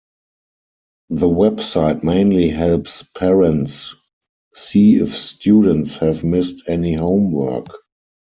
[1.11, 3.93] The website mainly helps parents
[4.51, 7.67] see if students have missed any homework.